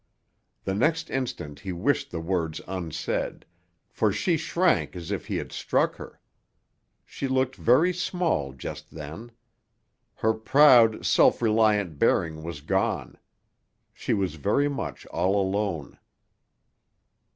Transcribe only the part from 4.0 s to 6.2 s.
she shrank as if he had struck her.